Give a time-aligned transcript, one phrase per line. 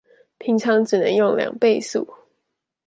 [0.39, 2.11] 平常只能用兩倍速